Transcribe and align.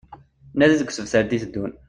Nadi 0.57 0.75
deg 0.79 0.89
usebter 0.89 1.23
d-iteddun 1.25 1.71